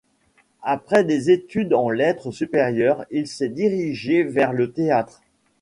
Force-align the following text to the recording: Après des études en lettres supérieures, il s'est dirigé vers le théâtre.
Après 0.63 1.03
des 1.03 1.29
études 1.29 1.75
en 1.75 1.91
lettres 1.91 2.31
supérieures, 2.31 3.05
il 3.11 3.27
s'est 3.27 3.49
dirigé 3.49 4.23
vers 4.23 4.51
le 4.51 4.71
théâtre. 4.71 5.21